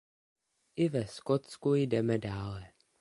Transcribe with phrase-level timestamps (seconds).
[0.75, 2.73] I ve Skotsku jdeme dále.